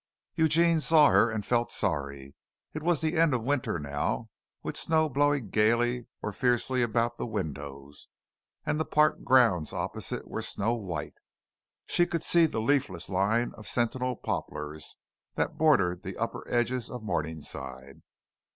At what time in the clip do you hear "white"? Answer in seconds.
10.73-11.13